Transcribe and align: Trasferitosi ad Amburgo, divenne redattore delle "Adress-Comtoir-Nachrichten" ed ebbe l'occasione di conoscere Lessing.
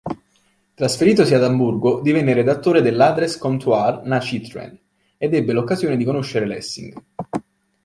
Trasferitosi 0.73 1.35
ad 1.35 1.43
Amburgo, 1.43 2.01
divenne 2.01 2.33
redattore 2.33 2.81
delle 2.81 3.03
"Adress-Comtoir-Nachrichten" 3.03 4.79
ed 5.15 5.35
ebbe 5.35 5.53
l'occasione 5.53 5.95
di 5.95 6.03
conoscere 6.03 6.47
Lessing. 6.47 6.95